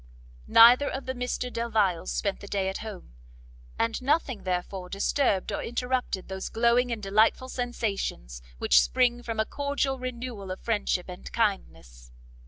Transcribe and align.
Neither 0.47 0.89
of 0.89 1.05
the 1.05 1.13
Mr 1.13 1.53
Delviles 1.53 2.09
spent 2.11 2.39
the 2.39 2.47
day 2.47 2.67
at 2.69 2.79
home, 2.79 3.13
and 3.77 4.01
nothing, 4.01 4.45
therefore, 4.45 4.89
disturbed 4.89 5.51
or 5.51 5.61
interrupted 5.61 6.27
those 6.27 6.49
glowing 6.49 6.91
and 6.91 7.03
delightful 7.03 7.49
sensations 7.49 8.41
which 8.57 8.81
spring 8.81 9.21
from 9.21 9.39
a 9.39 9.45
cordial 9.45 9.99
renewal 9.99 10.49
of 10.49 10.59
friendship 10.59 11.07
and 11.07 11.31
kindness. 11.31 12.11